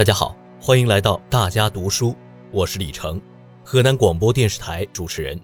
[0.00, 2.16] 大家好，欢迎来到大家读书，
[2.52, 3.20] 我是李成，
[3.62, 5.38] 河南广播电视台主持人。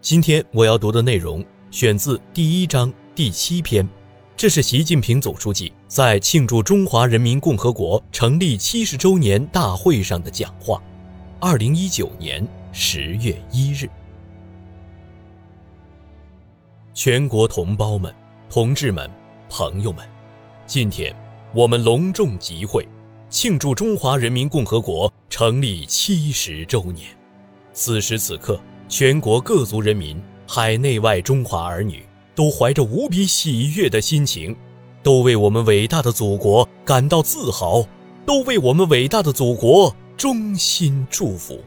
[0.00, 3.88] 今天我要读的内容选自第一章第七篇，
[4.36, 10.82] 这是习近平总书记在庆祝中华人民共和国成立七十周年大会上的讲话。
[11.38, 13.88] 二零一九年十月一日，
[16.92, 18.12] 全国同胞们、
[18.50, 19.08] 同志们、
[19.48, 20.04] 朋友们，
[20.66, 21.14] 今天
[21.54, 22.84] 我们隆重集会。
[23.32, 27.06] 庆祝中华人民共和国成立七十周年，
[27.72, 28.60] 此时此刻，
[28.90, 34.54] 全国各族人民、海内外中华儿女都怀着无比喜悦的心情，
[35.02, 37.82] 都为我们伟大的祖国感到自豪，
[38.26, 41.58] 都为我们伟大的祖国衷心祝福。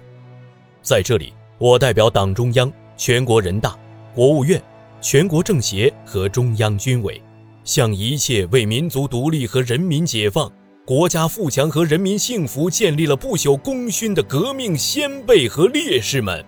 [0.83, 3.75] 在这里，我代表党中央、全国人大、
[4.13, 4.61] 国务院、
[5.01, 7.19] 全国政协和中央军委，
[7.63, 10.47] 向一切为民族独立和人民解放。
[10.85, 16.45] 国家富强和人民幸福建立了不朽功勋的革命先辈和烈士们，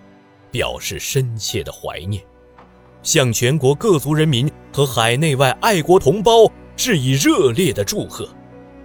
[0.52, 2.24] 表示深切的怀念，
[3.02, 8.30] 向全国各族人民和海内外爱国同胞致以热烈的祝贺，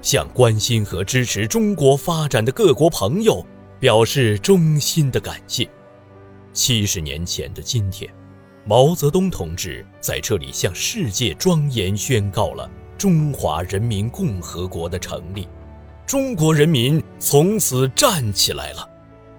[0.00, 3.44] 向关心和支持中国发展的各国朋友
[3.78, 5.68] 表示衷心的感谢。
[6.54, 8.10] 七十年前的今天，
[8.64, 12.70] 毛泽东同志在这里向世界庄严宣告了。
[12.96, 15.48] 中华人民共和国的成立，
[16.06, 18.88] 中国人民从此站起来了。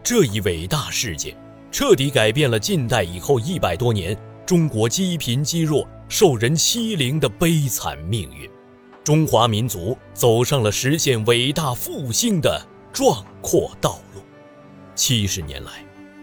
[0.03, 1.35] 这一伟大事件，
[1.71, 8.49] 彻底改变了近代以后一百多年中国积贫积弱、受人欺凌的悲惨命运。
[9.03, 14.21] 中华民族走上了实现伟大复兴的壮阔道路。
[14.95, 15.71] 七十年来，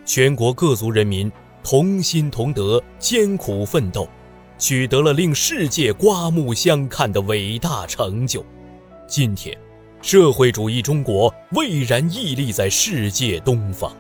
[0.04, 1.30] 全国各族人民
[1.62, 4.08] 同心同德，艰苦奋斗。
[4.61, 8.44] 取得了令世界刮目相看的伟大成就。
[9.08, 9.58] 今天，
[10.03, 13.91] 社会主义中国巍然屹立在世界东方，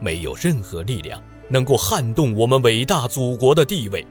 [0.00, 4.04] 没有任何力量能够撼动我们伟大祖国的地位，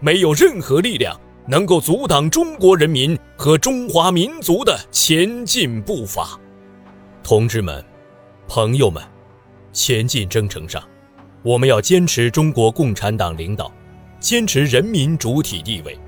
[0.00, 6.40] 没有任何力量能够阻挡中国人民和中华民族的前进步伐。
[7.22, 7.84] 同志们，
[8.48, 9.02] 朋友们，
[9.70, 10.82] 前进征程上，
[11.42, 13.70] 我们要坚持中国共产党领导。
[14.22, 15.98] 坚持人民主体地位，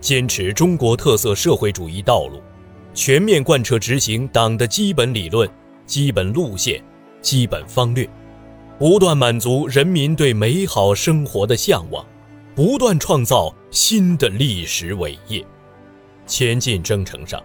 [0.00, 2.40] 坚持中国特色社会主义道路，
[2.94, 5.46] 全面贯彻执行党的基本理论、
[5.84, 6.82] 基本路线、
[7.20, 8.08] 基本方略，
[8.78, 12.02] 不断满足人民对美好生活的向往，
[12.54, 15.44] 不断创造新的历史伟业。
[16.26, 17.38] 前进征程上，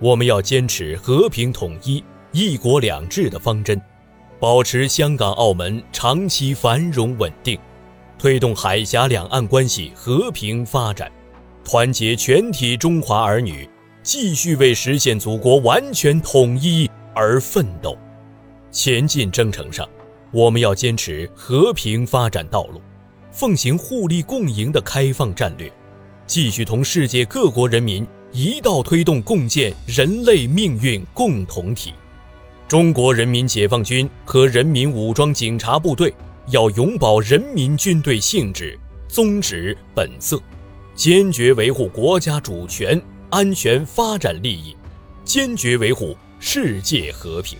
[0.00, 2.02] 我们要坚持和平统一、
[2.32, 3.80] 一国两制的方针，
[4.40, 7.56] 保持香港、澳门长期繁荣稳定。
[8.18, 11.10] 推动海峡两岸关系和平发展，
[11.64, 13.68] 团结全体中华儿女，
[14.02, 17.96] 继续为实现祖国完全统一而奋斗。
[18.72, 19.88] 前进征程上，
[20.32, 22.82] 我们要坚持和平发展道路，
[23.30, 25.72] 奉行互利共赢的开放战略，
[26.26, 31.94] 继续同世界各国人民一道推动共建人类命运共同体。
[32.66, 36.12] 中国人民解放军和人民武装警察部队。
[36.50, 40.40] 要永葆人民军队性质、宗旨、本色，
[40.94, 44.74] 坚决维护国家主权、安全、发展利益，
[45.24, 47.58] 坚决维护世界和平。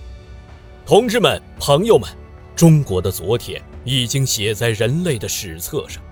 [0.86, 2.08] 同志们、朋友们，
[2.56, 6.02] 中国的昨天已经写在人类的史册上，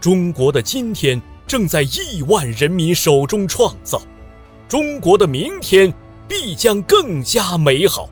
[0.00, 4.00] 中国的今天正在亿万人民手中创造，
[4.68, 5.92] 中国的明天
[6.28, 8.08] 必将更加美好。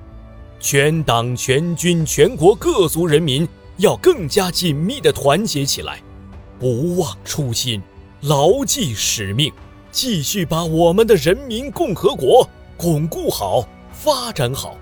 [0.58, 3.48] 全党全军全国各族人民。
[3.78, 6.02] 要更加紧密地团结起来，
[6.58, 7.80] 不忘初心，
[8.22, 9.52] 牢记使命，
[9.90, 14.76] 继续把我们的人民共和国巩固好、发展好，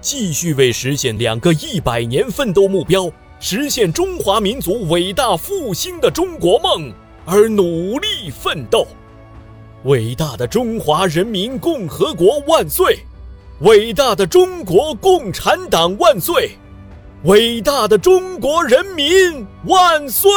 [0.00, 3.08] 继续为实现两个一百年奋斗目标、
[3.38, 6.92] 实现中华民族伟大复兴的中国梦
[7.24, 8.86] 而努力奋斗。
[9.84, 12.98] 伟大的中华人民共和国万岁！
[13.60, 16.56] 伟大的中国共产党万岁！
[17.24, 20.28] 伟大的中国人民万岁！